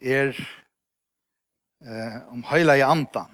[0.00, 0.32] er
[1.84, 3.30] eh, om høyla i andan.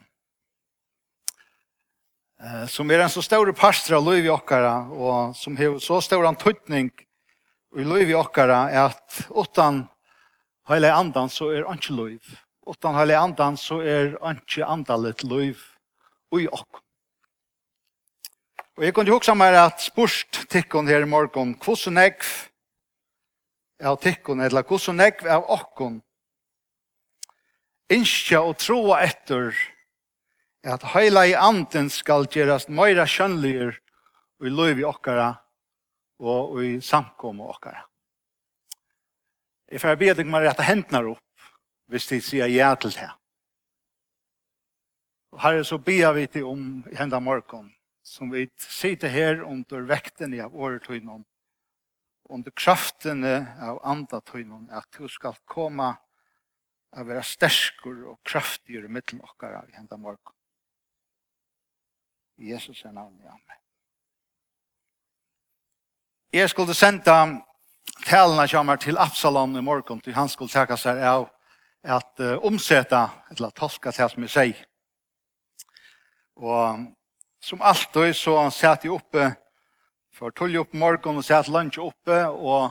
[2.42, 6.00] Eh, som er en så stor pastor av liv i okkara, og som har så
[6.04, 6.90] stor antutning
[7.76, 9.84] i liv i okkara, er at utan
[10.68, 12.34] høyla i andan så er ikke liv.
[12.66, 15.62] Utan høyla i andan så er ikke andalet liv
[16.34, 16.82] i okkara.
[18.76, 22.18] Og jeg kunne huske meg at spørst tikkun her i morgen, hvordan jeg
[23.80, 26.02] av tikkun, eller hvordan jeg av okkun,
[27.92, 29.54] innskja og troa etter
[30.66, 33.76] at heila i anden skal gjerast meira skjønligur
[34.40, 35.28] og i løyvi okkara
[36.18, 37.84] og i samkom okkara.
[39.70, 41.22] Jeg får be deg med rette hendene opp
[41.90, 43.08] hvis de sier ja til det.
[45.34, 47.70] Og herre, så ber vi til om i hendene morgen
[48.06, 51.24] som vi sitter her under vekten av åretøynen
[52.30, 55.92] under kraften av andatøynen at du skal komme
[56.96, 59.00] att være stärskor og kraftigare i
[59.40, 60.34] dere i hendene morgen.
[62.38, 63.60] I Jesus är namn, Amen.
[66.32, 67.42] Jeg skulle sända
[68.06, 71.28] talarna kommer til Absalom i morgen, til han skulle takke seg av
[71.84, 74.64] at uh, omsette, eller tolka til som jeg sier.
[76.36, 76.86] Og
[77.40, 79.34] som alltid så satt jag uppe
[80.12, 82.70] for tolv upp morgen og satt lunch oppe, og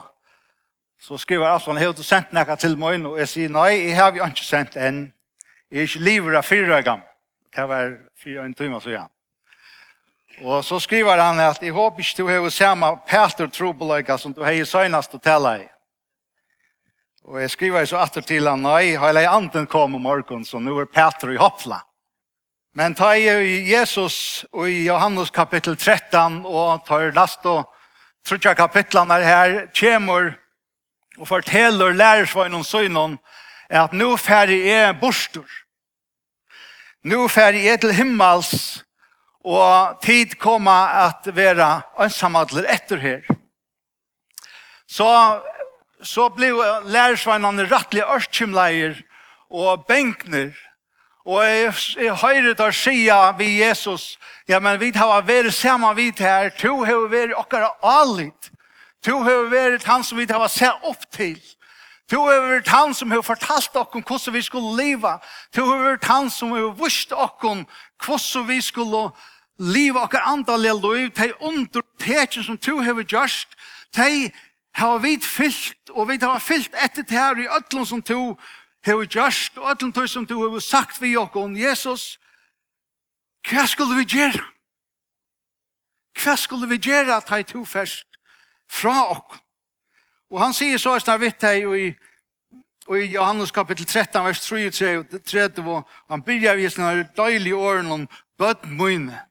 [0.99, 3.05] så skriver han har du sendt noe til meg?
[3.05, 5.11] Og jeg sier, nei, jeg har jo ikke sendt en,
[5.71, 7.07] Jeg er ikke livet av fire gammel.
[7.55, 9.05] Det var fire og en time, så ja.
[10.43, 14.43] Og så skriver han at, jeg håper ikke du har samme Peter Trobeløyga som du
[14.43, 15.65] har i søgnast å tale i.
[17.25, 20.59] Og jeg skriver så atter til han, nei, har jeg anden kom om morgen, så
[20.59, 21.81] nå er Peter i hoppla.
[22.75, 27.63] Men ta i Jesus og i Johannes kapittel 13 og tar last og
[28.27, 30.33] trutja kapitlene her, kjemur
[31.17, 33.17] og forteller lærersveinen søgnen
[33.69, 35.45] at nå ferdig er borster.
[37.05, 38.83] Nå ferdig er til himmels,
[39.45, 43.25] og tid kommer at være ønsamhandler etter her.
[44.87, 45.09] Så,
[46.01, 46.51] så ble
[46.85, 49.01] lærersveinene rettelig ørtkymleier
[49.49, 50.53] og benkner,
[51.25, 53.07] Og jeg, jeg høyre å si
[53.39, 58.51] vi Jesus, ja, men vi har vært sammen vidt her, to har vært okkara alit,
[59.05, 61.37] Du har vært han som vi har sett opp til.
[62.09, 65.19] Du har vært han som har fortalt oss hvordan vi skulle leva.
[65.53, 67.65] Du har vært han som har vist oss
[68.05, 69.09] hvordan vi skulle
[69.57, 71.11] leva og andalige liv.
[71.11, 73.57] De underteken som du har gjort,
[73.95, 74.31] de
[74.75, 78.35] har vi fyllt, og vi har fyllt etter det her i ødlen som du
[78.85, 82.19] har gjørst, og ødlen til som du har sagt vi oss om Jesus.
[83.45, 84.41] Hva skulle vi gjøre?
[86.23, 88.14] Hva skulle vi gjøre at jeg tog først?
[88.75, 89.41] fra oss.
[90.33, 91.87] Og han sier så snart vitt her i,
[92.91, 98.07] i Johannes kapittel 13, vers 33, og han begynner vi sånne døylige årene om
[98.41, 99.21] bøtten mine.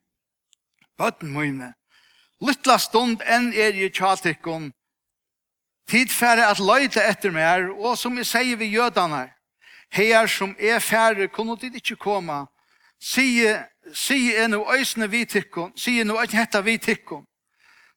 [0.99, 1.73] Bøtten mine.
[2.45, 4.71] Lytla stund enn er i tjaltikken.
[5.91, 9.27] Tid færre at løyte etter mer, og som jeg sier vi jødene,
[9.93, 12.47] her som er færre, kunne de ikke komme.
[13.01, 13.59] Sige,
[13.93, 17.27] sige er noe øysene vi tikkun, sige er noe øsne hetta vi tikkun.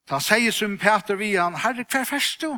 [0.10, 2.58] Da sier som Peter vi han, herre, hver fest du?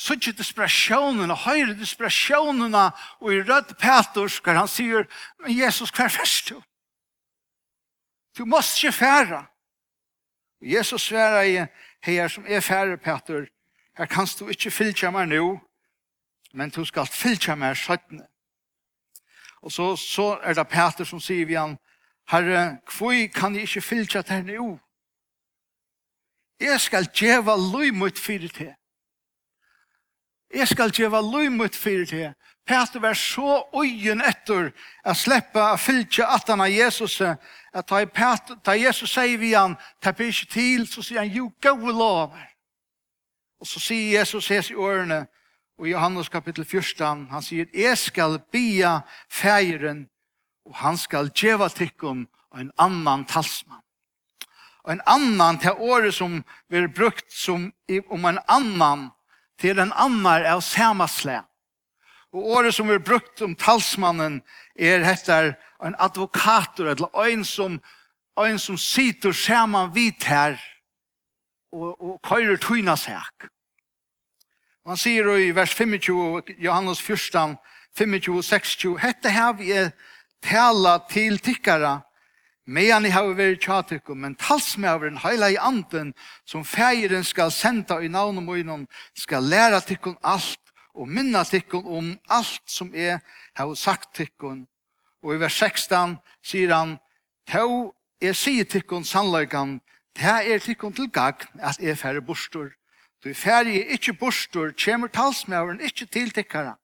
[0.00, 5.04] Så ikke desperasjonen, og høyre desperasjonen, og i rødt Peter skal han sier,
[5.42, 6.62] men Jesus, hver fest du?
[8.38, 9.44] Du måste ikke fære.
[10.60, 11.66] Og Jesus sverer i
[12.02, 13.46] her som er fære, Peter,
[13.98, 15.58] her kanst du ikke fylkja meg nå,
[16.52, 18.24] men du skal fylkja meg søttene.
[19.60, 21.76] Og så, så er det Peter som sier vi han,
[22.32, 24.78] herre, hvor kan jeg ikke fylkja deg nå?
[26.60, 28.74] Jeg skal djeva løy mot fyrir til.
[30.54, 32.32] Jeg skal djeva løy mot fyrir til.
[32.66, 34.68] Peter var så øyen etter
[35.02, 37.16] å slippe å fylke atan av Jesus.
[37.20, 41.32] At da, Peter, da Jesus sier vi han, ta på ikke til, så sier han,
[41.32, 42.46] jo gå lover.
[43.60, 45.24] Og så sier Jesus hes i årene,
[45.80, 49.00] og i Johannes kapittel 14, han sier, jeg skal bia
[49.32, 50.04] feiren,
[50.68, 53.82] og han skal djeva tikkum en annan talsmann.
[54.90, 57.68] Og en annan til året som blir brukt som,
[58.10, 59.04] om en annan
[59.62, 61.46] til en annan av samme slag.
[62.34, 64.40] Og året som blir brukt om talsmannen
[64.74, 65.52] er heter
[65.86, 67.78] en advokator, eller en som,
[68.34, 70.58] en som sitter saman vidt her
[71.70, 73.46] og, og køyrer tøyna seg.
[74.90, 77.54] Han sier i vers 25, Johannes 14,
[77.94, 79.74] 25-26, «Hette hev vi
[80.42, 82.00] tala til tikkara,
[82.70, 86.12] Medan ni har vært tjatikum, men talsmæveren, heila i anden,
[86.46, 88.84] som feiren skal senda i navn og munnen,
[89.18, 90.60] skal læra tikkun alt,
[90.94, 93.18] og minna tikkun om alt som er
[93.58, 94.68] har sagt tikkun.
[95.22, 96.14] Og i vers 16
[96.46, 96.98] sier han,
[97.50, 97.90] «Tau
[98.22, 99.80] er sier tikkun sannløygan,
[100.14, 102.70] det er tikkun til gagn at er færre bostor.
[103.24, 106.76] Du færre er ikkje bostor, kjemur talsmæveren ikkje til tikkara.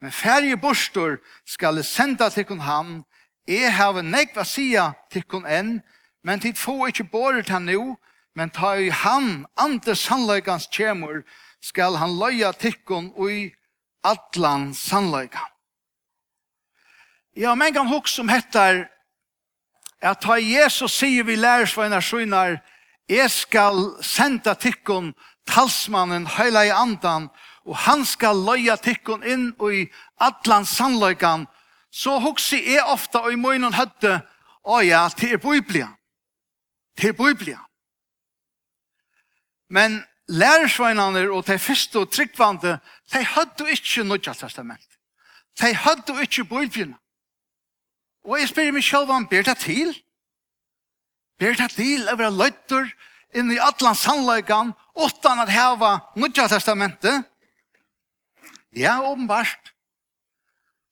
[0.00, 3.02] Men færre bostor skal senda tikkun ham,
[3.46, 5.82] Jeg har nekva sia tikkun enn,
[6.24, 7.96] men tid få ikkje boret han nu,
[8.34, 11.22] men ta i han, andre sannleikans tjemur,
[11.60, 13.52] skal han løya tikkun ui
[14.04, 15.44] atlan sannleika.
[17.36, 18.88] Ja, men kan hukk som hettar,
[20.00, 22.58] at ta Jesus sier vi lærersvainar sjunar,
[23.08, 25.12] jeg skal senda tikkun
[25.48, 27.28] talsmannen heila i andan,
[27.64, 29.86] og han skal løya tikkun inn ui
[30.20, 31.46] atlan sannleikan,
[31.94, 34.18] så hugsi er ofta og i munnen høtte,
[34.66, 35.92] å ja, det er Biblia.
[36.98, 37.60] Det er Biblia.
[39.70, 42.78] Men lærersveinene og de første og tryggvande,
[43.12, 44.86] de hadde ikke Nødja testament.
[45.60, 46.96] De hadde ikke Biblia.
[48.24, 49.92] Og jeg spyrir meg selv om, ber det til?
[51.38, 52.90] Ber det til å være løyter
[53.36, 57.28] inn i atlan sannløygan, åttan at heva Nødja testamentet?
[58.74, 59.73] Ja, åpenbart.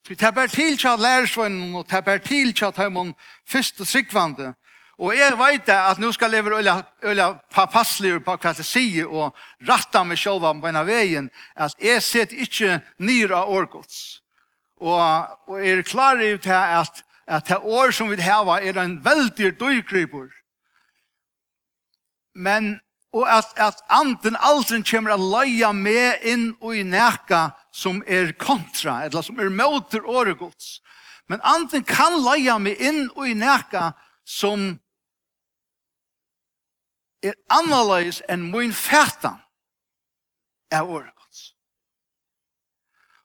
[0.07, 3.15] For det er til til lærersvennen, og det er til til dem
[3.47, 4.55] første sikvande.
[4.99, 9.37] Og jeg vet at nå skal jeg være øyla passelig på hva jeg sier, og
[9.69, 14.21] rette meg selv på denne veien, at jeg sitter ikke nyr av årgods.
[14.83, 18.79] Og, og jeg er klar i det at, at det år som vi har er
[18.79, 20.29] en veldig døykryper.
[22.35, 22.81] Men,
[23.13, 28.33] og at, at anden aldri kommer å leie med inn og i nækka, som er
[28.33, 30.81] kontra, eller som er møter året gods.
[31.29, 33.93] Men anden kan leia meg inn og i næka
[34.29, 34.75] som
[37.23, 39.37] er annerledes enn min fæta
[40.73, 41.43] er året gods.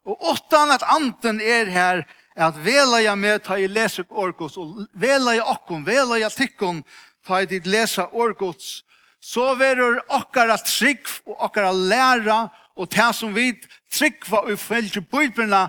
[0.08, 2.06] Og åttan at anden er her,
[2.38, 6.84] at vela jeg med ta i lese orgods, og vela jeg okkom, vela jeg tikkom,
[7.26, 8.84] ta i dit lesa orgods,
[9.20, 12.38] så verur okkara trygg og okkara læra
[12.78, 13.52] og det som vi
[13.92, 15.68] tryggva og følger bøyblina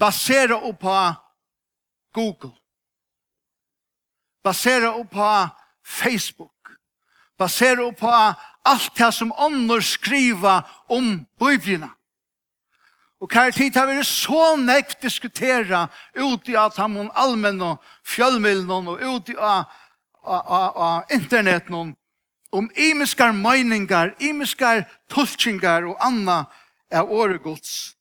[0.00, 0.98] basera opp på
[2.14, 2.52] Google.
[4.44, 5.30] Basera opp på
[5.84, 6.74] Facebook.
[7.38, 8.12] Basera opp på
[8.64, 11.90] alt det som ånder skriva om bøyblina.
[13.20, 17.92] Og kære tid har vi så nekt diskutera ut i at han må allmenn og
[18.04, 19.36] fjallmiddelen og ut i
[20.24, 21.94] av internet noen
[22.54, 26.44] om imiskar meiningar, imiskar tulkingar og anna
[26.90, 27.94] er åregods.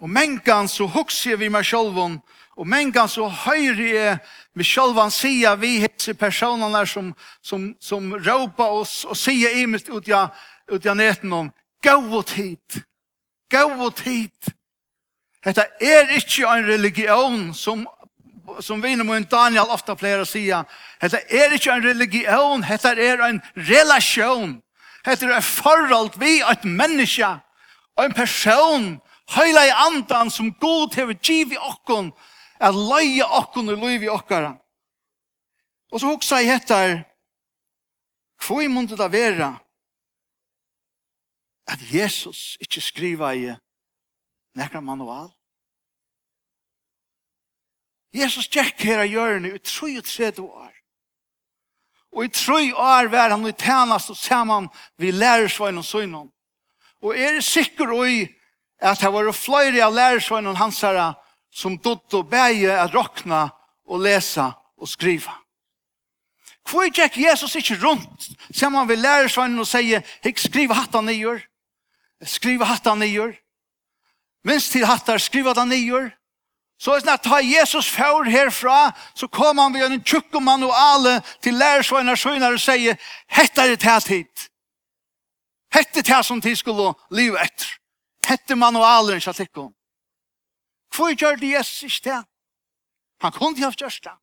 [0.00, 2.18] Og mengan så hokser vi med sjolvon,
[2.58, 4.18] og mengan så høyre jeg
[4.58, 7.12] vi sjolvan sia vi hese personene som,
[7.42, 10.26] som, som råpa oss og sia imist ut ja,
[10.70, 11.50] ut ja neten om,
[11.82, 12.34] tid.
[12.34, 12.82] hit,
[13.50, 14.54] gåvot hit.
[15.44, 17.86] Hetta er ikkje en religion som
[18.60, 20.46] som vi min Daniel ofta pleier å si,
[21.00, 24.56] dette er ikke en religion, dette er en relasjon.
[25.04, 27.28] Dette er en forhold vi et menneske,
[27.96, 28.88] og en person,
[29.34, 32.12] høyla i andan som god hever giv i okkon,
[32.60, 34.56] at leie okkon og liv i okkara.
[35.92, 36.98] Og så hoksa jeg etter,
[38.44, 39.54] hvor i mundet det være
[41.68, 43.48] at Jesus ikke skriva i
[44.58, 45.30] nekker manual?
[48.14, 50.72] Jesus tjekk her av hjørnet i 33 år.
[52.16, 56.30] Og i 3 år var han i tænast og saman vi lærersvein og søgnon.
[57.02, 58.26] Og er det sikker i
[58.80, 61.14] at det var flere av lærersvein og hans herre
[61.52, 63.48] som dødt og bæge at råkna
[63.88, 65.34] og lesa og skriva.
[66.68, 71.40] Hvor gikk Jesus ikke rundt saman vi lærersvein og sier «Hikk, skriva hattan nyer,
[72.24, 73.32] skriva hattan nyer,
[74.44, 76.10] minst til hattar, skriva hattan nyer,
[76.78, 81.22] Så er det at Jesus fjord herfra, så kom han ved en tjukk og manuale
[81.42, 82.94] til lærersvøyner søgner og sier,
[83.26, 84.46] hette er det til tid.
[85.74, 87.74] Hette det som tid skulle live etter.
[88.28, 89.74] Hette manualen, sier tikkum.
[90.94, 92.22] Hvor gjør det Jesus ikke det?
[93.20, 94.16] Han kunne ikke ha gjort det.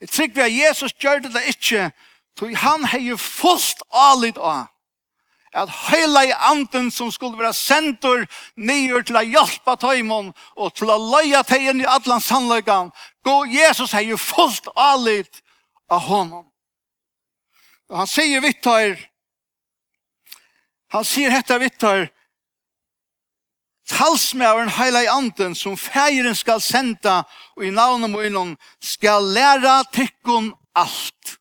[0.00, 1.90] Jeg trykker at Jesus gjør det ikke,
[2.38, 4.66] for han har jo fullt alit av
[5.52, 8.24] at heila i anden som skulle være sentur
[8.56, 12.92] nyer til å hjelpe tøymon og til å leie inn i atlan sannløygan.
[13.24, 15.42] Gå Jesus er jo fullt alit
[15.92, 16.48] av honom.
[17.92, 18.96] Og han sier vittar,
[20.92, 22.08] han sier hetta vittar,
[23.92, 27.22] talsmæveren heila i anden som feiren skal senda
[27.58, 31.36] og i navnet må innom skal læra tykkun alt.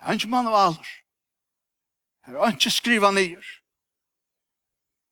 [0.00, 0.99] Han er ikke mann av alders.
[2.30, 3.46] Det var ikke skriva nyer.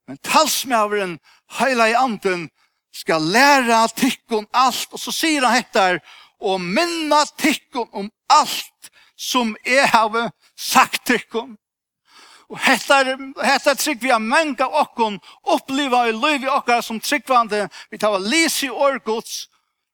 [0.06, 1.18] Men talsmæveren,
[1.58, 2.50] heila i anden,
[2.94, 5.98] skal læra tikkun alt, og så sier han hettar,
[6.40, 11.56] og minna tikkun om alt som jeg har sagt tikkun.
[12.48, 13.10] Og hettar,
[13.42, 18.18] hettar trygg vi har menga okkun, oppliva i liv i okkar som tryggvande, vi tar
[18.18, 19.48] lis i årgods,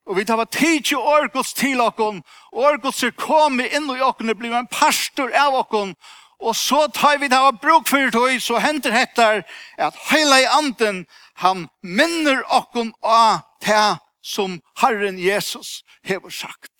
[0.06, 2.18] Og vi tar tid i årgods til okkun,
[2.52, 5.94] årgods er kommet inn i okkun, det blir en pastor av okkon,
[6.40, 9.44] Og så tar vi det av bruk for det, så henter hettar
[9.78, 16.70] at heila i anden, han minner okkon av det som Herren Jesus hever sagt.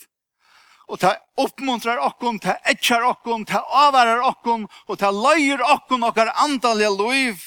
[0.88, 6.34] Og det oppmuntrar okkon, det etjar okkon, det avvarar okkon, og det løyer okkon okkar
[6.44, 7.44] andalige liv,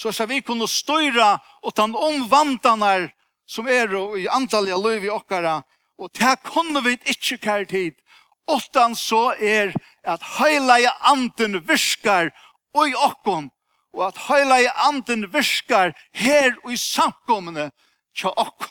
[0.00, 3.10] så skal vi kunne styra og ta omvantanar
[3.50, 5.60] som er i andalige liv i okkara,
[6.00, 7.96] og det kunne vi ikke kjær tid,
[8.46, 9.72] Oftan så er
[10.04, 12.30] at heilige anden virkar
[12.74, 13.50] og i okkon,
[13.92, 17.70] og at heilige anden virkar her og i samkommende
[18.16, 18.68] tja okkon.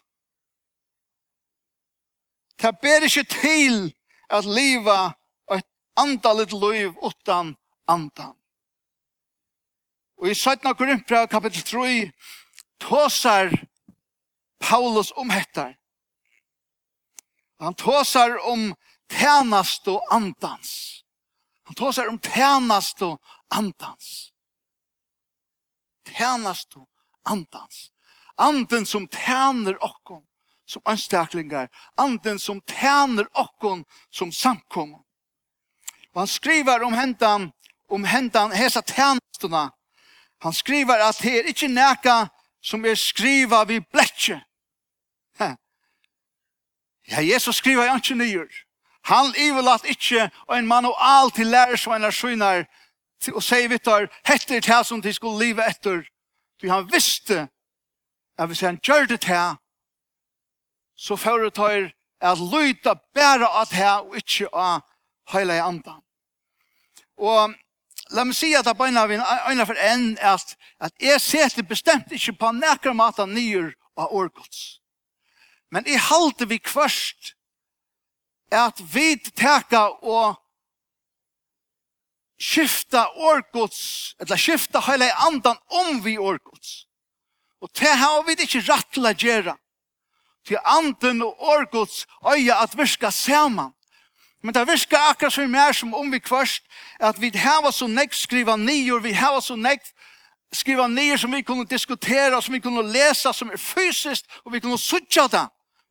[2.62, 3.96] Det ber ikke til
[4.30, 5.12] at liva
[5.56, 5.66] et
[5.98, 7.56] andalit liv utan
[7.88, 8.36] andan.
[10.18, 10.76] Og i 17.
[10.76, 12.12] Korinthbrev kapitel 3
[12.80, 13.52] tåsar
[14.60, 15.74] Paulus om hettar.
[17.60, 18.76] Han tåsar om
[19.10, 21.04] tænast og andans.
[21.66, 24.34] Han tar seg om tænast og andans.
[26.06, 26.90] Tænast og
[27.26, 27.92] andans.
[28.38, 30.24] Anden som tæner okkom
[30.66, 31.68] som anstaklingar.
[31.98, 34.94] Anden som tæner okkom som samkom.
[36.14, 37.52] Og han skriver om hentan,
[37.90, 39.70] om hentan hesa tænastuna.
[40.42, 42.26] Han skriver at det er ikke nækka
[42.62, 44.44] som er skriva vi bletje.
[47.12, 48.69] Ja, Jesus skriver ikke nyer.
[49.08, 52.66] Han ivelat ikkje og en manual til lærersveinar synar
[53.34, 56.06] og sier vittar, hette det som de skulle live etter.
[56.62, 57.48] Vi han visste
[58.38, 59.56] at hvis han gjør det her,
[60.96, 61.92] så foretar
[62.22, 64.82] at lyta bæra at her og ikkje av
[65.32, 66.02] heila i andan.
[67.18, 67.56] Og
[68.16, 72.12] la meg si at det beina vi øyne for enn at, at jeg setter bestemt
[72.12, 74.80] ikkje på nekra mata nyer av årgods.
[75.72, 77.36] Men jeg halte vi kvørst
[78.52, 80.38] at vi teka og
[82.40, 86.86] skifta årgods, eller skifta heile andan om vi årgods.
[87.62, 89.56] Og det har vi ikke rett til å gjøre.
[90.48, 93.74] Til anden og årgods øye at virka saman.
[94.42, 96.64] Men det virka akkurat som mer som om vi kvørst,
[97.00, 99.84] at vi hava så nekk skriva nior, vi hava så nekk
[100.56, 104.62] skriva nior som vi kunne diskutera, som vi kunne lesa, som er fysiskt, og vi
[104.64, 105.44] kunne sutja det.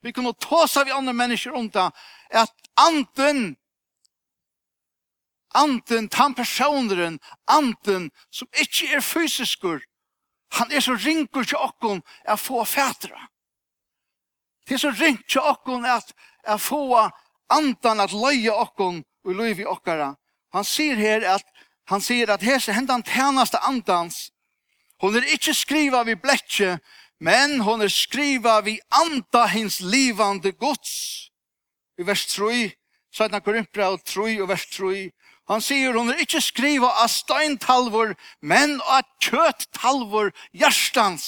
[0.02, 1.90] Vi kunne tåsa vi andre mennesker om det,
[2.30, 3.56] at anden,
[5.54, 9.80] anden, tan personeren, anden, som ikke er fysiskur,
[10.52, 13.28] han er så ringur til okkon at få fætra.
[14.68, 16.96] Det er så ringt til okkon at, at få
[17.50, 20.14] andan at leie okkon og løyvi okkara.
[20.52, 21.44] Han sier her at
[21.88, 24.30] han sier at hese hendan tænaste andans,
[25.00, 26.78] hon er ikkje skriva vi bletje,
[27.20, 31.27] men hon er skriva vi anda hins livande gods
[31.98, 32.70] i vers 3,
[33.14, 35.08] Sætna Korinthbrev 3 og vers 3,
[35.48, 38.12] han sier hun er ikke skriva av steintalvor,
[38.44, 41.24] men av kjøttalvor hjertans.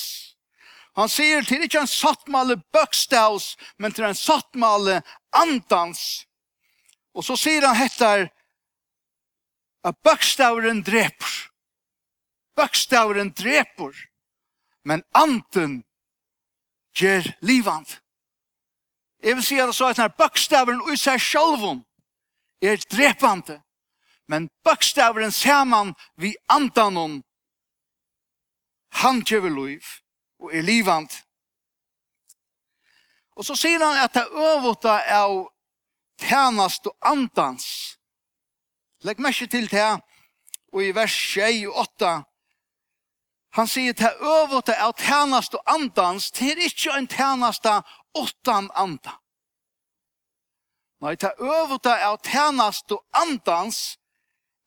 [0.98, 4.98] Han sier til ikke en sattmale bøkstavs, men til en sattmale
[5.32, 6.26] andans.
[7.16, 8.28] Og så sier han hettar,
[9.80, 11.32] at bøkstavren dreper.
[12.58, 13.96] Bøkstavren dreper,
[14.84, 15.80] men anden
[16.92, 17.96] gjør livand.
[19.22, 21.82] Jeg vil si at det så er denne bøkstaveren ut seg sjølvom
[22.62, 23.60] er drepande,
[24.28, 27.22] men bøkstaveren ser man vi andanon,
[28.92, 29.82] han kjøver liv,
[30.40, 31.22] og er livant.
[33.36, 35.48] Og så sier han at det øvåta av
[36.20, 37.96] tænast og andans.
[39.04, 40.00] Legg merke til det,
[40.72, 42.10] og i vers 6 og 8,
[43.56, 47.80] han sier at det er av tænast og andans, til er ikke en tænasta
[48.14, 49.16] åttan anda.
[51.00, 53.96] Nei, ta øvuta av tænast og andans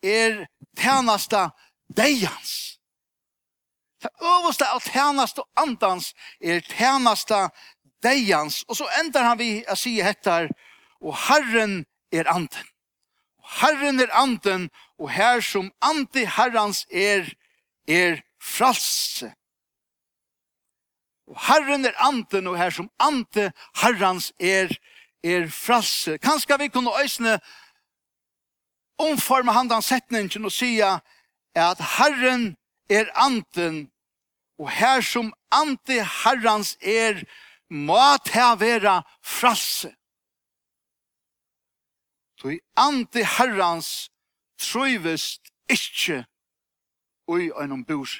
[0.01, 1.50] er tænasta
[1.88, 2.79] deians.
[4.01, 7.50] Ta øvuta av tænast og andans er tænasta
[8.03, 8.63] deians.
[8.67, 10.50] Og så endar han vi å si hettar,
[11.01, 12.65] og Herren er anden.
[13.38, 17.29] Og Herren er anden, og her som andi Herrans er,
[17.88, 19.33] er fralse.
[21.34, 24.70] Og Herren er anten, og her som ante Herrens er,
[25.24, 26.18] er frasse.
[26.22, 27.40] Kanskje vi kunne øsne
[29.02, 31.00] omforme han den setningen og sija
[31.56, 32.54] at Herren
[32.90, 33.90] er anten,
[34.60, 37.24] og her som ante Herrens er
[37.70, 39.90] må ta vera frasse.
[42.38, 44.12] Så i ante Herrens
[44.62, 46.25] trøyvest ikkje
[47.28, 48.20] ui einom burs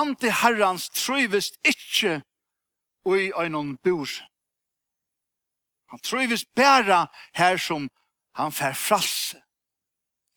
[0.00, 2.20] anti herrans trøyvist ikkje
[3.08, 4.10] ui einon bur.
[5.90, 7.06] Han trøyvist bæra
[7.38, 7.88] her som
[8.38, 9.40] han fær fralse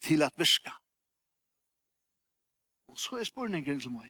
[0.06, 0.72] til at virka.
[2.88, 4.10] Og så er spurningen til meg.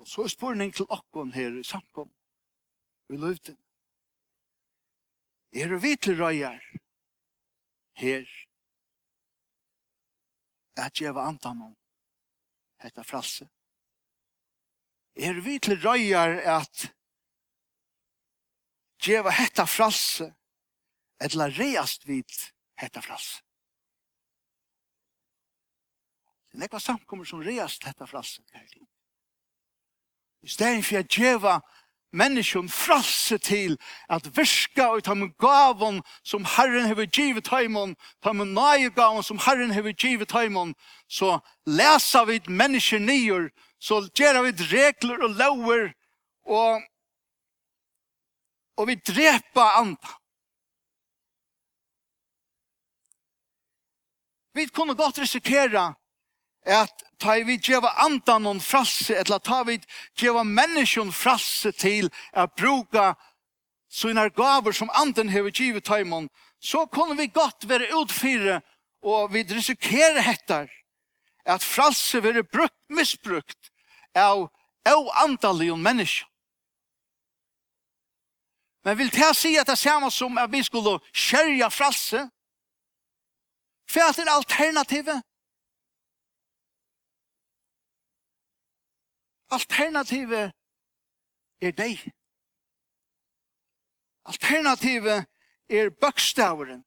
[0.00, 2.12] Og så er spurningen til okkon her i samkom.
[3.08, 3.56] Vi løyvde.
[5.52, 6.60] Er vi til røyar
[7.96, 8.24] her
[10.76, 11.79] at jeg var antan om
[12.80, 13.48] hetta frasse.
[15.16, 16.88] Er vi til røyar at
[19.04, 20.30] djeva hetta frasse
[21.20, 22.36] etla reast vid
[22.80, 23.42] hetta frasse.
[26.50, 28.42] Det er nekva samkommer som reast hetta fralse.
[30.42, 31.60] I stedet for at djeva
[32.12, 38.46] människan fralse till att verska ta med gavon som Herren hever givet heimon, ta med
[38.46, 40.74] nøye gavon som Herren hever givet hemon,
[41.06, 45.92] så läser vi människor nyer, så gjerra vi regler och lover
[46.44, 46.82] och,
[48.76, 50.08] och vi drepa andre.
[54.52, 55.94] Vi kunne gott risikera
[56.66, 59.78] at ta vi djeva andan og frasse, etla ta vi
[60.18, 63.14] djeva menneskjon frasse til at bruka
[63.90, 66.28] sånne gaver som anden hever givet taimon,
[66.60, 68.60] så kunne vi godt være utfyrre,
[69.02, 70.68] og vi risikerer hettar,
[71.44, 73.70] at frasse være brukt, misbrukt
[74.14, 74.50] av
[74.84, 76.28] av andalig menneskjon.
[78.84, 82.22] Men vil ta si at det er samme som at vi skulle kjærja frasse?
[83.90, 85.20] For at det er alternativet.
[89.50, 90.52] Alternativet
[91.60, 92.02] er deg.
[94.24, 95.26] Alternativet
[95.68, 96.84] er bøkstaveren,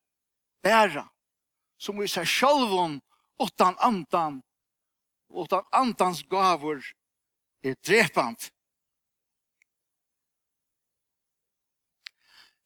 [0.64, 1.08] bæra,
[1.78, 3.00] som vi ser sjálvun,
[3.40, 4.42] åttan andan,
[5.30, 6.84] åttan andans gavur,
[7.64, 8.52] er drepant.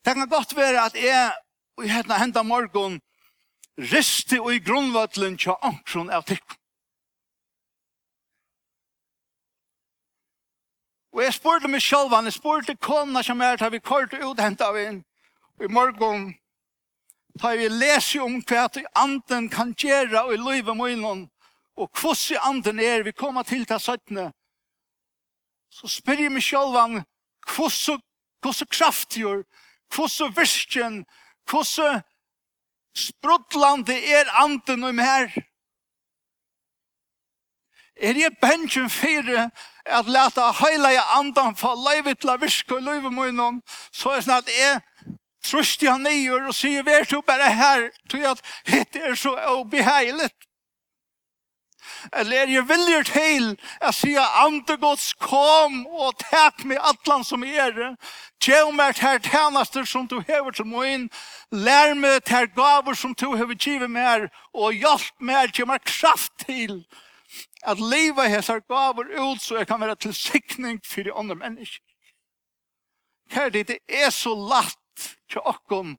[0.06, 1.34] Det kan godt være at jeg,
[1.78, 3.00] og jeg hetna henda morgon,
[3.78, 6.57] risti og i grunnvallen tja ankron av tikk.
[11.17, 14.62] Og jeg spurte meg selv, jeg spurte kona som er, til vi kort ut hentet
[14.62, 14.99] av en.
[15.58, 16.27] Og i morgen,
[17.41, 21.23] tar vi lese om hva at anden kan gjøre og i livet munnen.
[21.73, 24.27] Og hvordan anden er, vi kommer til til søttene.
[25.73, 28.01] Så spør jeg meg selv, hvordan,
[28.41, 29.41] hvordan kraftigjør,
[29.95, 31.03] hvordan virkjen,
[31.49, 32.01] hvordan
[32.93, 35.34] sprudlande er anden om her.
[38.00, 39.50] Er jeg bensjen fire
[39.86, 44.26] at leta heila i andan for leivet til a virke og leive munnen, så er
[44.26, 44.82] sånn at jeg
[45.48, 50.30] trøst jeg nyer og sier vær så bare her, tror at hitt er så obeheilig.
[52.14, 53.48] Eller er jeg viljer til
[53.82, 57.96] at sier andre gods kom og takk med atlan som er,
[58.44, 61.08] tjev meg til tjenester som du hever til min,
[61.52, 66.34] lær meg til gaver som du hever givet meg og hjelp meg til meg kraft
[66.46, 66.82] til,
[67.63, 71.84] at leva hesar gaver ut så jeg kan være til sikning for de andre mennesker.
[73.30, 75.98] Her det er så latt til okkom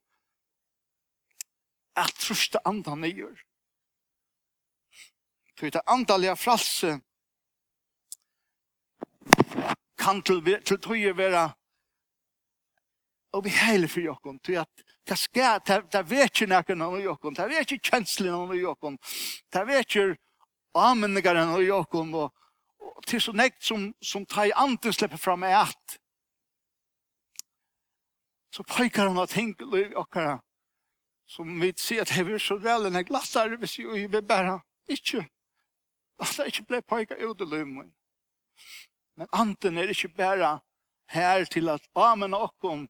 [1.96, 3.36] at truste andan nyer.
[5.58, 7.00] For det andalige fralse
[9.98, 11.50] kan til, til tøye være
[13.32, 15.60] og vi heiler for jokken, til at det skal,
[15.92, 18.96] det vet ikke nækken av jokken, det vet ikke kjenslene av jokken,
[19.52, 20.16] det vet ikke
[20.82, 22.34] avminningaren og Jakob og,
[22.80, 25.98] og til så nekt som, som tar anden slipper fram i at
[28.54, 30.38] så pekar han at hink liv okkara
[31.28, 35.26] som vi sier at hever så vel enn jeg lastar hvis vi bare ikke
[36.20, 37.92] lastar ikke ble pekar ut i løymen
[39.18, 40.58] men anden er ikke bare
[41.12, 42.88] her til at amen okkom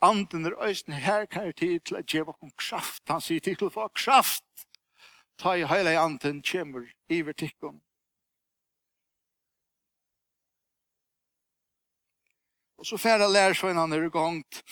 [0.00, 3.02] anden er øysten her kan til at gjeva okkom kraft.
[3.08, 4.44] Han sier til å få kraft
[5.38, 7.80] ta i heile i anten kjemur i tikkun.
[12.78, 14.62] Og så færa lær så han er gongt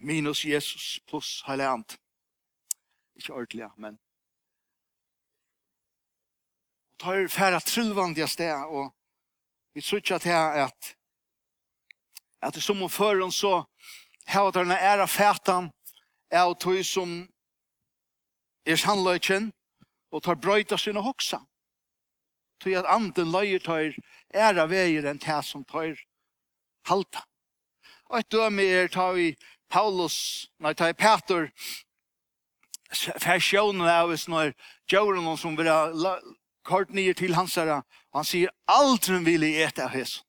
[0.00, 1.98] minus Jesus pluss heile ant.
[3.16, 3.98] Ikke ordentlig, men
[6.96, 8.92] og ta i færa trulvandiga sted og
[9.74, 10.96] vi sutja til at
[12.42, 13.64] at det som om føren så
[14.26, 15.70] hava tar den æra fætan
[16.30, 17.28] er og tog som
[18.66, 19.52] er sannløyken,
[20.12, 21.38] og tar brøyta sinne hoksa.
[22.60, 23.96] Tog at anden løyer tar
[24.34, 25.96] æra veier enn det som tar
[26.88, 27.24] halta.
[28.10, 29.34] Og et døme er tar vi
[29.68, 31.50] Paulus, nei, tar vi Peter,
[33.20, 34.54] fersjonen av oss når
[34.90, 36.16] Joran som vil ha
[36.66, 40.22] kort nye til hans herre, og han sier aldri vil jeg ete av hesen.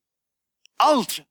[0.82, 1.24] Aldri!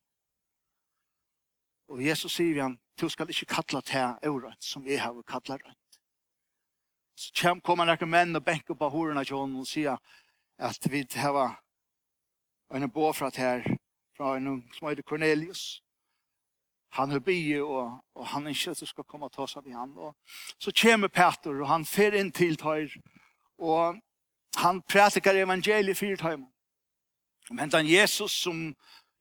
[1.88, 5.87] Og Jesus sier han, du skal ikke kalla til året som jeg har kallat rønt.
[7.17, 9.97] Så kom, kom en menn og benk på av horene til henne og sier
[10.62, 11.47] at vi hava
[12.69, 13.63] en båfrat her
[14.17, 15.82] fra en som heter Cornelius.
[16.93, 19.65] Han er bygge, og, og han er ikke at du skal komme og ta seg
[19.65, 19.95] i han.
[19.97, 20.13] Og
[20.62, 22.93] så kommer Peter, og han fer inn til tøyr,
[23.58, 23.97] og
[24.58, 26.47] han prætikar evangeliet fyrt hjemme.
[27.49, 28.75] Men den Jesus som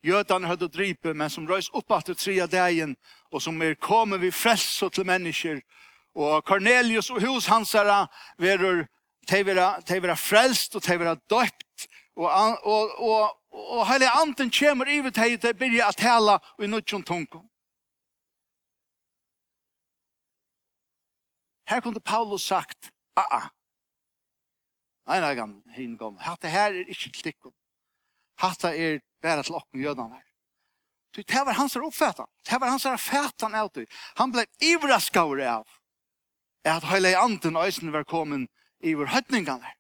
[0.05, 2.97] jødene hadde drype, men som røys opp at det tria dagen,
[3.33, 5.61] og som er kommet vi frelst til mennesker,
[6.17, 8.07] Og Cornelius og hus hans herra
[8.41, 8.87] verur
[9.29, 12.31] tevera tevera frelst og tevera døpt og
[12.65, 17.05] og og og heile anden kjemur yvir tei til byrja at tala og i nutjon
[17.05, 17.43] tungo.
[21.67, 23.49] Her kunde Paulus sagt, a-a.
[25.07, 26.19] Nei, nei, han hin gom.
[26.19, 27.55] Hatta her er ikkje til tikkum.
[28.39, 30.23] Hatta er bæra til okken jødan her.
[31.17, 32.29] Det var hans oppfætan.
[32.45, 33.87] Det var hans oppfætan av det.
[34.19, 35.67] Han blei ivraskaur av
[36.67, 38.51] at heile anden eisen var kommet
[38.83, 39.73] i vår høytningene.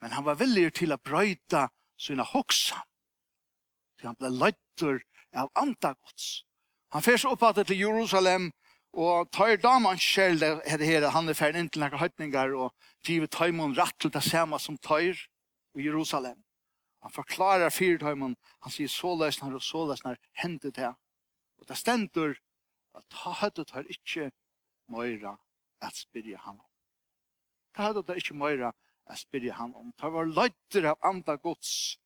[0.00, 1.68] Men han var villig til å brøyta
[2.00, 2.82] sina hoksa.
[4.00, 5.02] Så han ble løytter
[5.36, 6.44] av andagods.
[6.92, 8.50] Han fyrst oppattet til Jerusalem,
[8.92, 12.72] og tar damen selv det her, han er ferdig inn til noen høytninger, og
[13.06, 15.18] giver tøymon rett til det samme som tøyr
[15.78, 16.40] i Jerusalem.
[17.04, 20.90] Han forklarer fire tøymon, han sier så løsner og så løsner hendet det.
[21.60, 22.34] Og det stender
[22.96, 24.32] at ta høytet tar ikke
[24.90, 25.36] møyra
[25.82, 26.68] at spyrja han om.
[27.76, 29.92] Det hadde det ikke mer at spyrja han om.
[29.92, 31.98] Det var løyter av andre gods.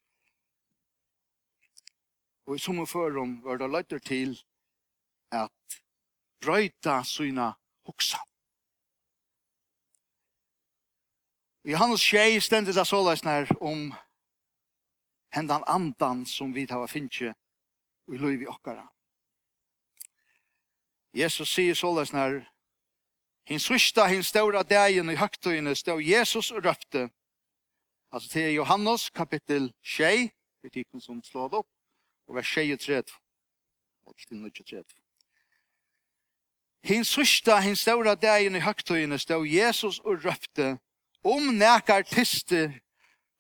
[2.47, 4.37] Og i sommerføren var det løyter til
[5.33, 5.81] at
[6.45, 7.53] brøyta sina
[7.87, 8.21] hoksa.
[11.65, 13.95] I Johannes tjej stendet det såleis nær om
[15.33, 17.33] hendan andan som vi tar finnje
[18.13, 18.85] i løy vi okkara.
[21.17, 22.43] Jesus sier såleis nær
[23.45, 27.11] Hin sista, hin stora dagen i høgtøyene stod Jesus og røpte.
[28.13, 30.31] Altså til Johannes kapittel 6,
[30.63, 31.69] det er som slår opp,
[32.29, 32.89] og vers 6
[34.07, 34.85] Og til 23.
[36.85, 40.79] Hin sista, hin stora dagen i høgtøyene stod Jesus og røpte.
[41.25, 42.81] Om nekar tiste,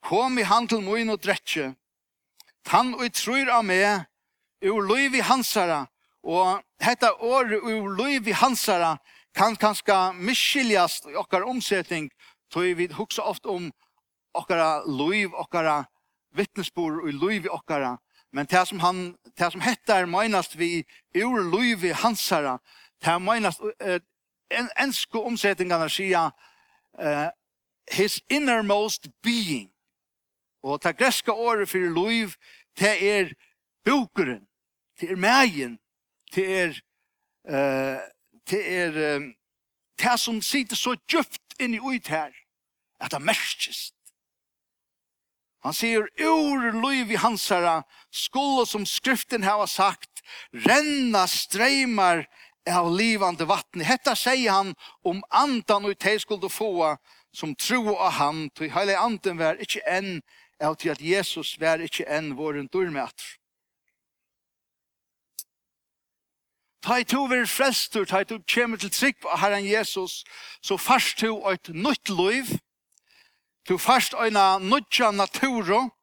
[0.02, 1.74] kom i handel moin og dretje.
[2.64, 4.04] Tann og trur av meg,
[4.64, 5.86] ur loiv i hansara,
[6.24, 8.96] og hetta året ur loiv i hansara,
[9.34, 12.10] kan kanskje miskiljast i okkar omsetning,
[12.50, 13.72] tog vi huksa ofte om
[14.34, 15.84] okkara loiv, okkara
[16.34, 17.96] vittnesbord og loiv i okkara.
[18.32, 22.58] Men det som, han, det som hettar meinast vi ur loiv i hansara,
[23.04, 24.00] det meinast uh,
[24.50, 26.30] en, ensko omsetningarna sier
[26.98, 27.28] uh,
[27.90, 29.70] his innermost being.
[30.62, 32.34] Og det greska året for loiv,
[32.78, 33.34] det er
[33.84, 34.46] bukeren,
[35.00, 35.78] det er megen,
[36.34, 36.74] det er
[37.50, 38.13] uh,
[38.50, 38.92] det er
[40.00, 42.32] det som sitter så djupt inn i ut her,
[43.00, 43.90] at det merkes.
[45.64, 50.20] Han sier, ur liv i hans herre, skulle som skriften har sagt,
[50.52, 52.26] renna streymar
[52.68, 53.80] av livande vatten.
[53.80, 54.74] Hetta sier han
[55.08, 56.96] om andan og hei skulle få,
[57.32, 60.18] som tro av han, til heile anden var ikkje enn,
[60.60, 63.24] av til at Jesus var ikkje enn våren durmeatr.
[66.84, 70.18] Ta i to vir frestur, ta i to kjemur til trygg på Herren Jesus,
[70.60, 72.58] så fast to eit nytt liv,
[73.64, 75.94] to fast eina nutja naturo,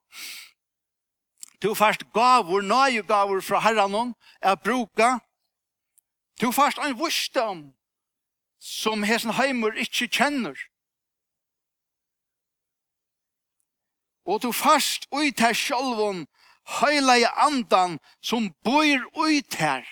[1.62, 5.20] to fast gavur, nøye gavur fra Herren, er bruka,
[6.42, 7.62] to fast ein vusdom,
[8.58, 10.58] som hesen heimur ikkje kjenner.
[14.26, 16.26] Og to fast ui ter sjolvun,
[16.82, 19.86] heila i andan som bor ui ter.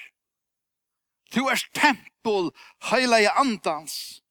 [1.35, 2.51] Du er tempel
[2.91, 4.21] heilige andans.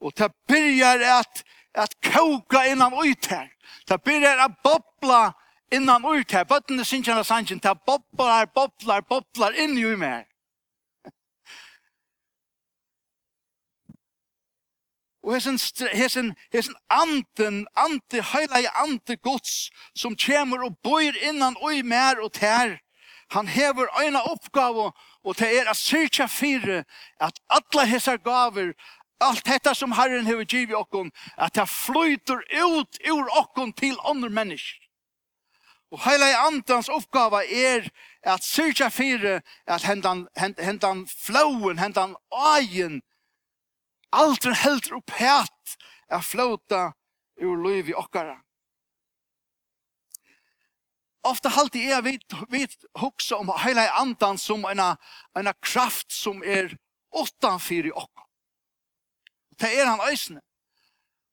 [0.00, 3.48] Og det byrjar at, at koka innan ut her.
[3.88, 5.32] Det byrjar at bobla
[5.72, 6.44] innan ut her.
[6.44, 10.28] Bøttene synkjana sanjen, det boblar, boblar, boblar inn i meg.
[15.22, 15.58] Og hesen,
[15.94, 22.32] hesen, hesen anden, ante, heilige ante gods som kommer og bor innan ui mer og
[22.32, 22.80] ter.
[23.30, 26.84] Han hever øyna oppgave og Og det er at syrkja fire
[27.20, 28.72] at alla hessar gaver,
[29.22, 34.30] allt detta som Herren hever givet okkon, at det flyter ut ur okkon til andre
[34.30, 34.78] mennesker.
[35.92, 37.88] Og heila i andans oppgave er
[38.24, 40.26] at syrkja fire at hendan,
[40.58, 43.02] hendan flowen, hendan aien,
[44.12, 45.76] aldri heldur opphatt
[46.08, 46.92] at flota
[47.42, 48.38] ur liv i okkara
[51.22, 53.56] ofta halti det är vi hugsa um om
[53.92, 54.96] andan som en
[55.34, 56.76] en kraft som er
[57.12, 58.10] åttan fyri ok.
[59.58, 60.40] Det er han ösne.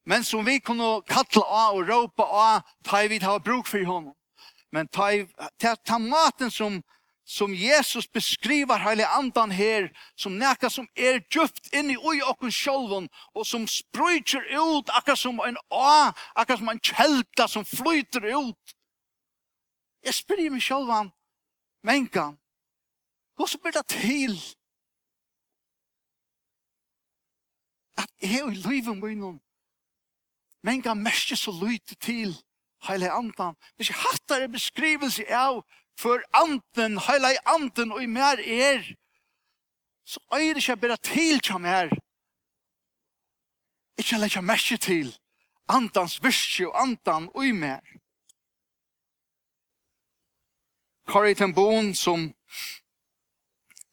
[0.06, 4.13] Men som vi kunnu kalla av og ropa av ta vi har bruk för honom.
[4.71, 5.10] Men ta
[5.58, 6.84] ta, ta maten som
[7.30, 13.10] som Jesus beskriver hela andan her som näka som er djupt inne i okkun själven
[13.36, 18.73] og som sprøytur ut akka som en a akkar som en kälta som flyter ut
[20.04, 21.12] Jeg spyr meg selv om
[21.84, 22.38] menkan.
[23.36, 24.34] Hvordan blir det til?
[27.98, 29.40] At jeg og livet
[30.64, 32.36] min kan mest så lyte til
[32.88, 33.56] heile andan.
[33.76, 35.64] Hvis jeg hatt er beskrivelse av
[36.00, 38.84] for anden, heile anden og i mer er,
[40.06, 41.96] så øyre ikke bare til til mer.
[44.00, 45.16] Ikke jeg mest til
[45.68, 47.82] andans virkje og andan og i mer.
[51.10, 52.28] Corrie ten Boon som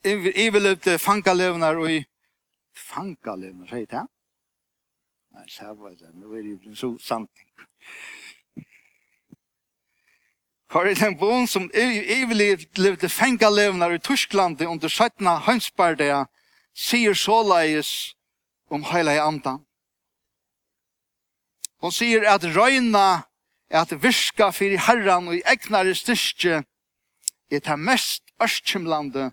[0.05, 2.02] iveløpte fankalevnar og i
[2.76, 4.02] fankalevnar, sier det?
[5.33, 7.48] Nei, så var det, nå er det jo så samting.
[10.68, 15.33] Corrie ten Boon som iveløpte fankalevnar i Tyskland under 17.
[15.48, 16.26] hønsbardea
[16.76, 18.12] sier såleis
[18.68, 19.64] om heila i andan.
[21.81, 23.09] Hon sier at røyna
[23.72, 26.66] er at virka fyrir herran og i egnare styrstje
[27.50, 29.30] er det mest ørskimlande,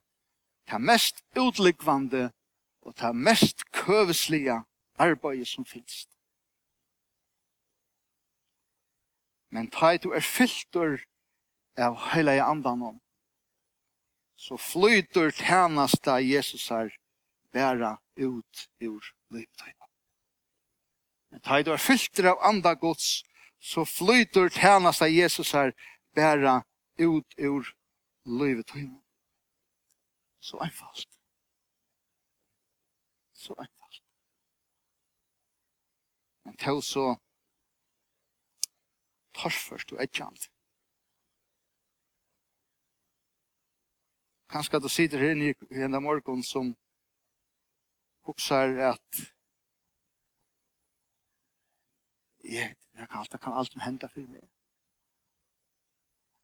[0.71, 2.32] det mest utliggvande
[2.82, 4.63] og det mest køveslige
[4.99, 6.08] arbeidet som finnes.
[9.49, 11.02] Men ta du er fyltur
[11.78, 12.99] av heilige andan om,
[14.36, 16.89] så flyter tjenesta Jesus her
[17.54, 19.76] bæra ut ur livet.
[21.30, 23.23] Men ta du er fyltur av andagods,
[23.62, 25.71] så flyter tjenesta Jesus her
[26.15, 26.62] bæra
[26.99, 27.69] ut ur
[28.26, 29.00] livet til
[30.40, 31.10] Så einfalt.
[33.34, 34.04] Så einfalt.
[36.46, 37.16] Men til så
[39.34, 40.50] torførst og etkjant.
[44.50, 46.76] Kanskje du sitter her i henne morgen som
[48.28, 49.12] hoksar at
[52.44, 54.50] jeg, jeg kan alt, det kan alt hende for meg.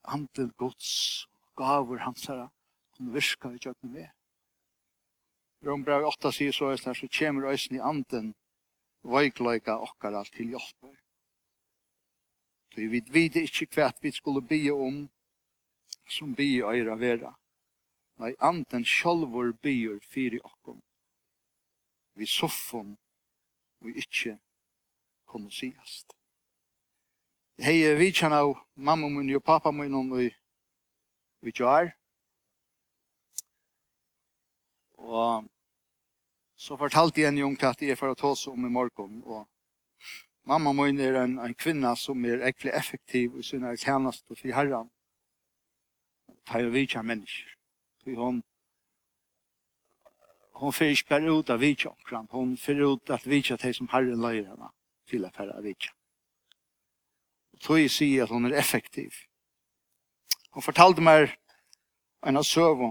[0.04, 1.28] Anden gods
[1.60, 2.48] gaver hansara
[2.96, 4.08] som virker i kjøkken med.
[5.68, 8.34] Rombrev 8 sier så er så kommer øysen i anden
[9.04, 10.96] veikløyga okkara til hjelper.
[12.72, 15.10] Så vi vet ikke hva vi skulle be om
[16.10, 17.34] som bygge øyra vera.
[18.20, 20.82] Nei, anden sjálfur byr fyri okkom.
[22.16, 22.98] Vi soffum
[23.80, 24.40] vi ikkje
[25.26, 26.16] kunne sigast.
[27.60, 30.32] Hei, vi kjenner av mamma min og pappa min og
[31.42, 31.92] vi gjør.
[35.00, 35.48] Og
[36.60, 39.22] så fortalte jeg en jung at jeg får ta oss om i morgen.
[39.24, 39.48] Og
[40.44, 44.90] mamma min er en, en kvinne som er egentlig effektiv i tjenest og fri herren.
[46.28, 47.56] Det er jo vi vidtja mennesker.
[48.04, 48.42] For hun,
[50.60, 52.28] hun får ikke bare ut av vi omkran.
[52.32, 54.72] Hun får ut at vidtja til som herren løyer henne
[55.08, 55.76] til å fære vi
[57.54, 59.29] Og Så jeg sier at hun er effektiv.
[60.60, 61.30] Hun fortalte meg
[62.28, 62.90] en av søvn.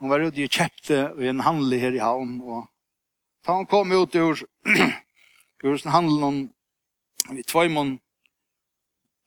[0.00, 2.38] Hun var ute i kjepte i en handel her i havn.
[2.40, 2.62] Og
[3.44, 4.40] da hun kom ut ur,
[5.68, 6.38] ur sin handel
[7.36, 7.98] i tvøymon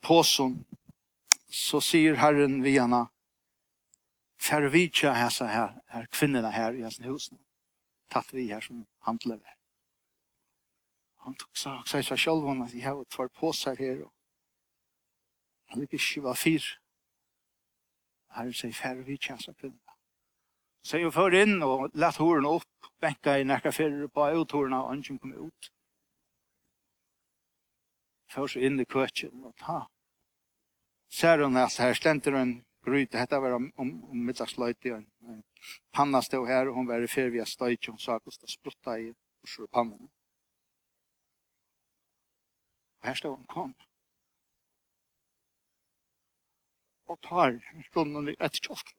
[0.01, 0.55] påsen,
[1.53, 3.03] så sier Herren vi henne,
[4.41, 7.37] Fær vi ikke hese her, her kvinnerne her i hans husen.
[8.09, 9.59] Tatt vi her som handler her.
[11.27, 14.09] Han tok seg, seg selv om at jeg har tvær på her og
[15.71, 16.65] Han gikk ikke var fyr.
[18.35, 19.95] Herren sier færre vi tjeneste kvinna.
[20.83, 24.89] Så jeg får inn og lett horen opp, benka i nekka fyrir på autoren og
[24.95, 25.69] ønsken kom ut.
[28.31, 29.83] Får så inn i køtjen og ta.
[31.11, 32.53] Ser hun at her stenter en
[32.85, 35.43] gryte, dette var om, om, om middagsløyte, en
[35.93, 38.97] panna stod her, og hun var i fyrir via støyke, hun sa hvordan det sprutta
[38.97, 40.09] i og slå pannen.
[43.01, 43.75] Og her stod hun kom.
[47.11, 47.57] og tar
[47.89, 48.97] stunden etter kjøkken.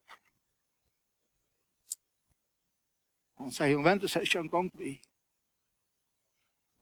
[3.42, 4.92] Han sier, hun venter seg ikke en gang vi.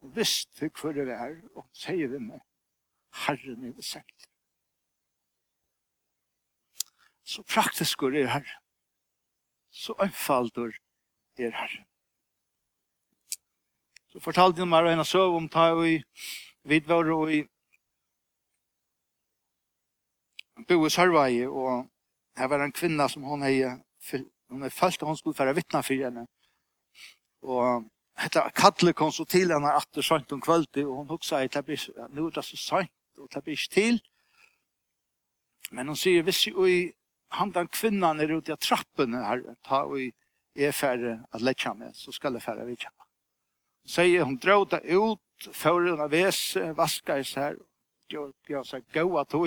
[0.05, 2.43] Og visst hva for det er, og han sier det med
[3.25, 4.27] Herren er det.
[7.25, 8.67] Så praktisk er Herren.
[9.71, 10.73] Så anfaldur
[11.39, 11.87] er Herren.
[14.11, 16.01] Så fortalte han meg en søv om ta og i
[16.67, 17.45] vidvare og i
[20.69, 21.87] bo i Sørvei, og
[22.39, 23.63] her var en kvinna som hon hei,
[24.51, 26.27] hon hei følt hon skulle være vittna for henne.
[27.43, 27.85] Og
[28.21, 31.51] hetta Kalle kom så til henne at det sønt om kvöldi, og hon hugsa hei,
[31.53, 34.01] det blir, nu er det så sønt, og det blir ikke til.
[35.71, 36.81] Men hon sier, hvis i
[37.31, 40.01] han den kvinnan er ute i trappen her, ta og
[40.59, 42.91] er færre at letja med, så skal det færre vidtja.
[43.85, 46.41] Hon sier, hon dråda ut, fører hun av ves,
[46.77, 47.61] vaskar seg her,
[48.11, 49.47] gjør seg gåa tog,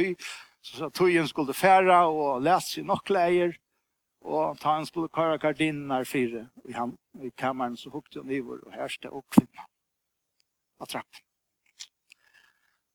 [0.63, 3.57] Så så tojen skulle färra och läsa nok nockläger
[4.19, 8.67] och ta en skulle köra gardiner fyra i han i kammaren så hukte hon över
[8.67, 9.67] och härste och kvinna.
[10.77, 11.07] Att trapp.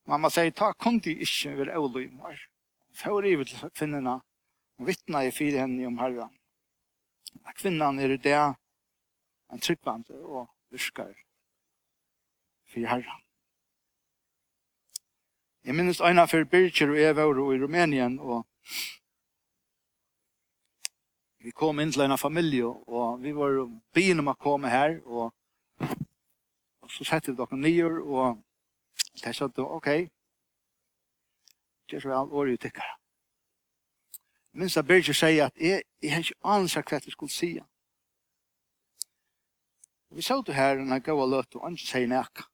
[0.07, 2.48] Mamma säger ta kunde inte över Olymar.
[2.94, 4.20] Får i till kvinnorna
[4.78, 6.38] och vittna i fyra henne om herran.
[7.44, 8.54] Att kvinnan är det
[9.48, 11.16] en tryggvande och virkar
[12.66, 13.20] för herran.
[15.68, 18.46] Jeg minnes øyne for Birger og Eva og i Rumænien, og
[21.44, 25.35] vi kom inn til en familie, og vi var begynne med å komme her, og,
[26.81, 28.40] og så sette vi dere nye, og
[29.20, 29.92] jeg sa, ok,
[31.85, 32.96] det er så vel, året tikkere.
[34.16, 37.59] Jeg minnes at Birger sier at jeg, jeg har ikke ansett hva jeg skulle si.
[40.16, 42.48] Vi sa det her, når jeg gav og løte, og han sier nekka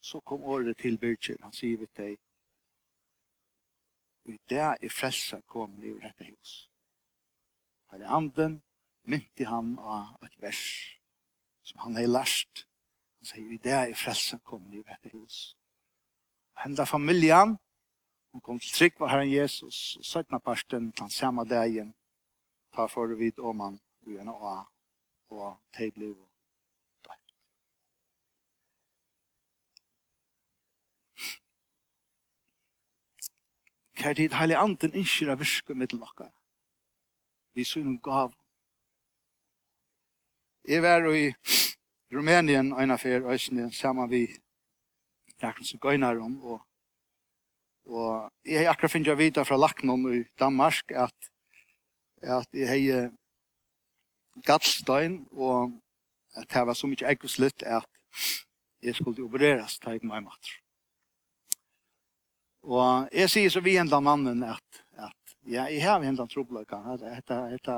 [0.00, 1.36] så kom året til Birgir.
[1.42, 2.18] Han sier vi deg,
[4.28, 6.70] i det er frelsa kom i dette hus.
[7.90, 8.60] Her i anden
[9.10, 10.64] mynti han av et vers
[11.66, 12.66] som han har lært.
[13.18, 15.56] Han sier, i dag er frelsa kom i dette hus.
[16.60, 17.56] Henda familjan,
[18.32, 21.94] hun kom til trygg var Herren Jesus, og søkna parsten til han samme dagen,
[22.74, 24.66] ta for vid om han, og gjennom av,
[25.34, 26.14] og teg blev
[34.00, 36.30] Kær tid heilig anden innskir av virke mittel nokka.
[37.52, 38.32] Vi sunn gav.
[40.64, 41.26] Jeg var i
[42.14, 44.22] Rumænien og en affær øysene sammen vi
[45.42, 46.60] Jakobsen som gøyner om, og,
[47.86, 51.14] og jeg har akkurat finnet videre fra Laknon i Danmark at,
[52.22, 53.10] at jeg har
[54.44, 55.80] gallstein og
[56.36, 57.88] at det var så mye eggoslitt at
[58.82, 60.60] jeg skulle opereres til meg matter.
[62.62, 66.80] Og jeg sier så vi enda mannen at, at ja, jeg har enda trobløyka.
[67.16, 67.76] Etta, etta,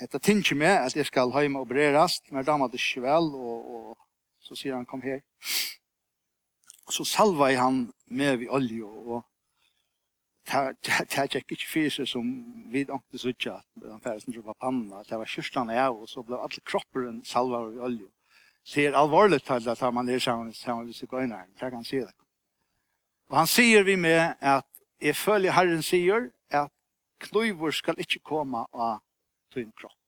[0.00, 3.74] etta tinker meg at jeg skal heima og brerast, men damer det ikke vel, og,
[3.76, 5.20] og så sier han, kom her.
[6.90, 9.22] Så salva jeg han med vi olje, og
[10.48, 12.26] det er ikke fysisk som
[12.72, 16.24] vi ångte suttja, at han færre som droppet panna, det var kyrstan jeg, og så
[16.26, 18.08] ble alle kropperen salva vi olje.
[18.64, 21.84] Så det er alvorlig til at man er sammen, sammen med seg øyne, det kan
[21.84, 22.12] si det.
[23.30, 24.66] Og han sier vi med at
[25.02, 26.70] jeg følger Herren sier at
[27.22, 29.00] kløyver skal ikke komme av
[29.54, 29.98] din kropp.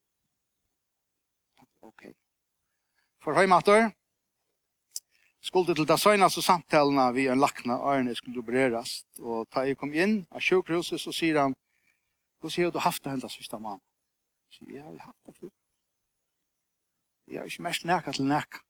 [1.85, 2.09] Ok.
[3.23, 3.93] For høy høymater,
[5.45, 9.05] Skulle til det så samtalene vi en lakna ærene skulle opereres.
[9.21, 11.53] Og da jeg kom inn av sjukhuset, så sier han,
[12.41, 13.83] hvordan sier du haft det hendet siste mann?
[14.49, 15.51] Jeg sier, jeg har haft det før.
[17.29, 18.63] Jeg har ikke mest nækka til nækka.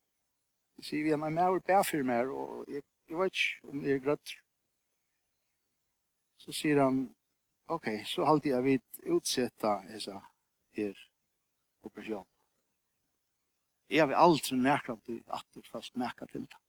[0.79, 3.85] Jeg sier, vi jeg er med og bæfyr for og jeg jeg vet ikke om
[3.85, 4.35] jeg er grøtt.
[6.41, 7.01] Så sier han,
[7.73, 10.21] ok, så halte jeg vidt utsetta hessa
[10.77, 10.97] her
[11.85, 12.27] operasjon.
[13.93, 16.61] Jeg vil aldri merke at du alltid fast merke til det.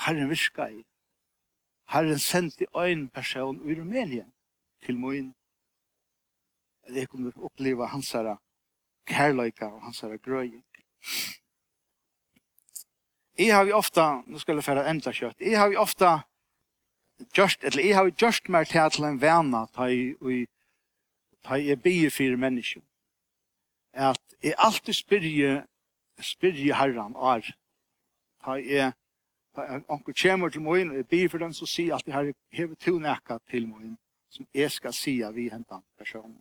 [0.00, 0.84] Herren virka i.
[1.90, 4.32] Herren sendte en person i Rumenien
[4.86, 5.34] til Moin.
[6.88, 8.38] Jeg kommer oppleva hans herre
[9.06, 10.64] kærløyka og hans herre grøying.
[13.40, 16.10] Jeg har jo ofta, nå skal jeg fære enda kjøtt, jeg har jo ofta
[17.36, 20.44] gjørst, eller jeg har jo gjørst mer til en vana ta i, i,
[21.44, 22.82] ta i bygge fire mennesker.
[23.92, 25.54] At jeg alltid spyrje,
[26.20, 27.48] spyrje herran er,
[28.44, 28.90] ta i,
[29.88, 32.98] Onkel kjemur til moin, og jeg bygge for den, så sier alltid herre, hever to
[33.02, 33.96] nekka til moin,
[34.30, 36.38] som jeg skal sia vi hentan personen.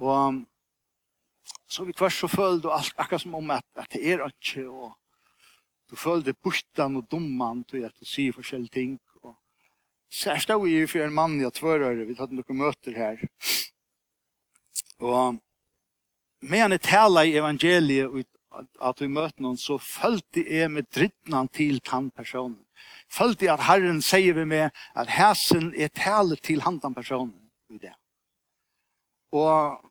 [0.00, 0.40] Og,
[1.70, 4.66] så vi kvart så følte och allt akkurat som om at, at det er ikke,
[4.68, 4.96] og
[5.90, 8.98] du følte bortan og domman til at du sier forskjellige ting.
[9.22, 9.36] och
[10.12, 13.22] särskilt av i for en mann i at tvørøyre, vi tatt noen møter her.
[14.98, 15.38] Og
[16.42, 21.48] med han tala i evangeliet att at vi møter noen, så følte jeg med drittnan
[21.48, 22.66] til den personen.
[23.08, 27.50] Følte jeg at Herren sier vi med at hæsen er tale til han den personen
[27.70, 27.94] i det.
[29.32, 29.89] Og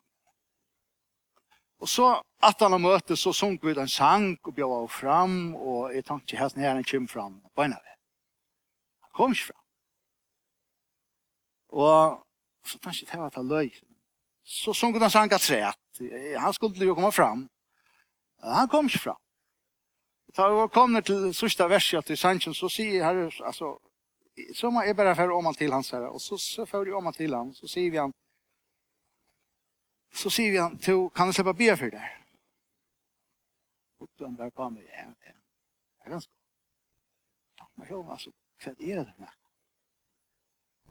[1.80, 2.08] Og så
[2.44, 6.06] at han har møte, så sunk vi den sang og bjør av fram, og jeg
[6.08, 7.96] tenkte ikke helt ned han kom fram, beina vi.
[9.06, 9.64] Han kom ikke fram.
[11.70, 12.20] Og
[12.66, 13.72] så tenkte jeg til at han løy.
[14.44, 15.80] Så sunk den sang at træt.
[16.38, 17.48] Han skulle jo komme fram.
[18.44, 19.20] Han kom ikke fram.
[20.38, 23.74] Da vi kommer til sørste verset til sangen, så sier herre, altså,
[24.56, 26.96] så må jeg bare føre om han til hans herre, og så, så fører jeg
[26.96, 28.14] om han til han, så sier vi han,
[30.12, 32.04] Så sier vi han, to, kan du slippe bia for det?
[34.00, 35.34] Og han bare kom med, ja, ja.
[35.34, 36.34] Det er ganske.
[37.76, 38.32] Men jeg altså,
[38.64, 39.36] hva er det med?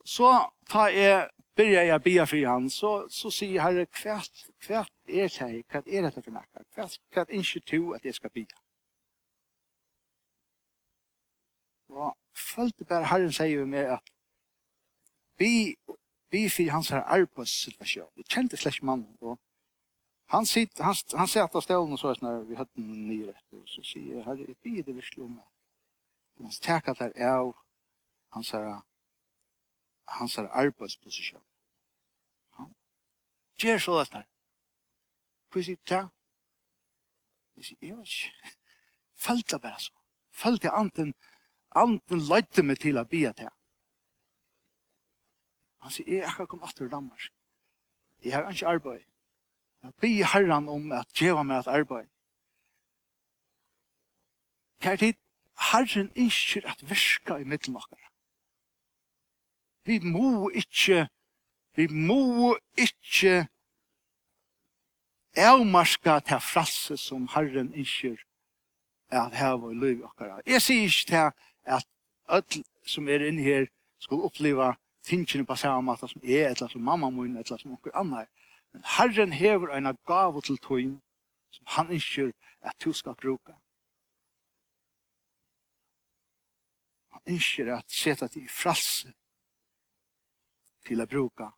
[0.04, 0.28] Så
[0.70, 4.20] tar jeg, begynner jeg bia for han, så, så sier herre, hva,
[4.66, 6.46] hva er det her, hva er det for meg?
[6.76, 8.62] Hva, hva er ikke to at jeg skal bia?
[11.88, 14.12] Og følte bare herren sier jo med at
[15.38, 15.76] vi
[16.30, 18.10] vi fyrir hans her arbeidssituasjon.
[18.16, 19.16] Vi kjente slett ikke mannen.
[19.20, 19.38] Og
[20.28, 23.52] han sitter han han ser att stelen og så när vi hade den nye rett.
[23.52, 25.40] Og så säger hade det blir det beslum.
[26.40, 27.56] Man stärker där av
[28.28, 28.82] hans her,
[30.04, 31.42] hans her arbeidsposisjon.
[32.58, 32.70] Ja.
[33.58, 34.26] Gjør så där.
[35.50, 36.08] Precis där.
[37.54, 38.04] Det är ju
[39.16, 39.92] fallt bare så.
[40.30, 41.14] Fallt anten
[41.68, 43.50] anten løyte meg til å be till.
[45.82, 47.30] Han sier, jeg akkur kom til Danmark.
[48.24, 49.04] Jeg har ikke arbeid.
[49.82, 52.08] Jeg blir herren om at djeva meg at arbeid.
[54.82, 55.14] Kjær tid,
[55.70, 58.10] herren ikke at virka i middelen okkar.
[59.86, 61.08] Vi må ikke,
[61.76, 63.46] vi må ikke
[65.38, 68.16] avmarska til frasse som herren ikke
[69.10, 70.42] at heva i liv okkar.
[70.46, 71.30] Jeg sier ikke til
[71.64, 71.86] at
[72.28, 73.66] öll som er inne her
[73.98, 74.74] skulle oppleva
[75.08, 78.28] tingene på samme måte som jeg, eller som mamma min, eller som noen annen.
[78.72, 80.98] Men Herren hever en gav til tøyen
[81.50, 83.54] som han ønsker at du skal bruke.
[87.16, 89.12] Han ønsker at sette deg i fralse
[90.86, 91.50] til å bruke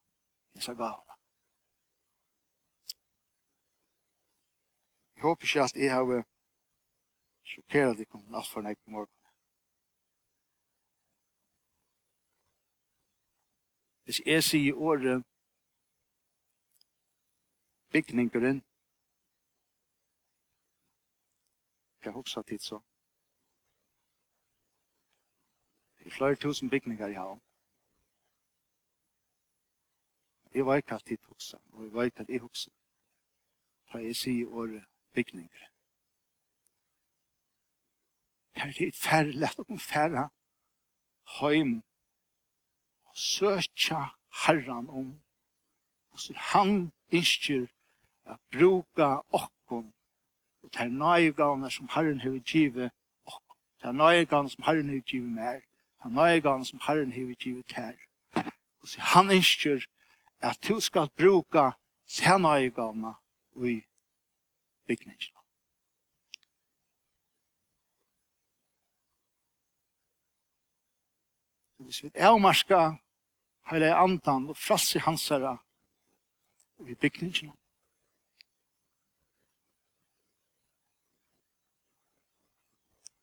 [0.54, 1.16] disse gavene.
[5.16, 6.22] Jeg håper ikke at jeg har
[7.50, 9.19] sjokkeret deg om alt for nek morgen.
[14.10, 15.24] hvis jeg sier året
[17.92, 18.64] bygningeren,
[22.04, 22.80] jeg hoksa tid så.
[25.98, 27.42] Det er flere tusen bygninger i havn.
[30.54, 32.70] Jeg vet ikke tid hoksa, og jeg vet ikke jeg hoksa.
[33.92, 35.62] Da jeg sier året bygninger.
[38.56, 40.30] Her er det færre, lett om færre
[41.38, 41.82] heim
[43.20, 44.04] søkja
[44.46, 45.14] Herran om.
[46.12, 47.66] Og så han innskjer
[48.26, 49.92] at bruka okkon
[50.62, 52.90] og det er nøyegavne som Herren hever givet
[53.26, 53.56] okkon.
[53.80, 55.52] Det er nøyegavne som Herren hever givet mer.
[55.52, 57.92] Det er nøyegavne som Herren hever givet ter.
[58.80, 59.84] Og så han innskjer
[60.40, 61.70] at du skal bruka
[62.16, 63.14] det nøyegavne
[63.56, 63.82] i
[64.86, 65.36] bygningen.
[71.78, 72.96] Hvis vi avmarska
[73.70, 75.56] heilige andan og fralsi hans herra
[76.88, 77.52] i bygningen.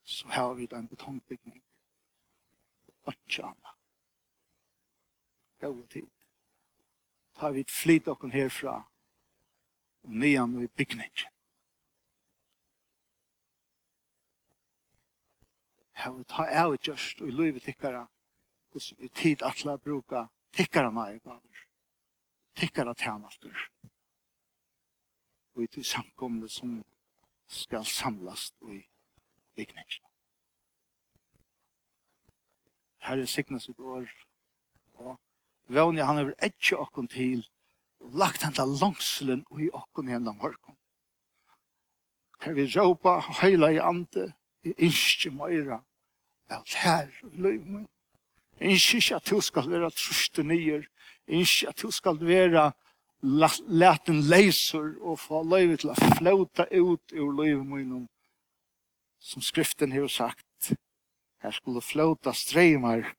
[0.04, 1.64] Så har vi den betongbygning.
[3.08, 3.74] Ikke annet.
[5.60, 6.08] Gåa tid.
[7.36, 8.76] Ta vi et flit okken herfra
[10.04, 10.72] og nian i bygningen.
[10.78, 11.32] bygningene.
[16.18, 18.08] vi ta av just og i løyve tikkara
[18.74, 21.40] hos vi tid atla bruka Tikkara nægaver.
[22.56, 23.58] Tikkara tænastur.
[25.56, 26.86] Og i til samkomne som
[27.48, 28.82] skal samlas i
[29.56, 30.08] vikningsna.
[32.98, 34.08] Herre signa sitt år.
[34.94, 35.20] Og
[35.68, 37.46] vevni han over etje okkon til
[38.00, 40.78] og lagt henta langselen i okkon henda morgon.
[42.42, 44.34] Her vi råpa heila i ante
[44.64, 45.80] i inskje meira
[46.50, 47.88] av her og løyvmynd
[48.60, 50.86] Ikke ikke at du skal være truste nyer.
[51.28, 52.72] Ikke at du skal være
[53.68, 58.08] leten leiser og få løyve til å flauta ut ur løyve munnen.
[59.20, 60.74] Som skriften har sagt,
[61.42, 63.14] her skulle flauta streymar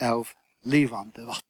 [0.00, 0.32] av
[0.64, 1.47] livande vatten.